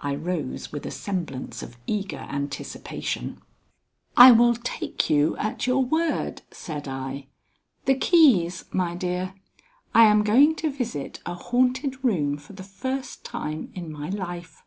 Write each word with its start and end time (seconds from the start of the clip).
I 0.00 0.14
rose 0.14 0.72
with 0.72 0.86
a 0.86 0.90
semblance 0.90 1.62
of 1.62 1.76
eager 1.86 2.16
anticipation. 2.30 3.42
"I 4.16 4.32
will 4.32 4.54
take 4.54 5.10
you 5.10 5.36
at 5.36 5.66
your 5.66 5.84
word," 5.84 6.40
said 6.50 6.88
I. 6.88 7.26
"The 7.84 7.94
keys, 7.96 8.64
my 8.72 8.94
dear. 8.94 9.34
I 9.94 10.04
am 10.06 10.24
going 10.24 10.56
to 10.64 10.70
visit 10.72 11.20
a 11.26 11.34
haunted 11.34 12.02
room 12.02 12.38
for 12.38 12.54
the 12.54 12.62
first 12.64 13.22
time 13.22 13.70
in 13.74 13.92
my 13.92 14.08
life." 14.08 14.62